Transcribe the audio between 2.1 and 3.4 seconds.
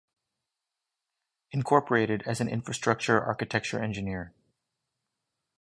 as an Infrastructure